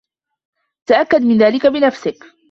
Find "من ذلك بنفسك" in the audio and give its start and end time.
1.21-2.33